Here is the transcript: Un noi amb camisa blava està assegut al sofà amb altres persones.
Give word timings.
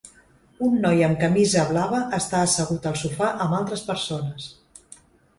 Un 0.67 0.71
noi 0.85 1.01
amb 1.07 1.17
camisa 1.23 1.65
blava 1.71 1.99
està 2.17 2.39
assegut 2.45 2.87
al 2.91 2.97
sofà 3.01 3.27
amb 3.45 3.57
altres 3.59 3.83
persones. 3.91 4.49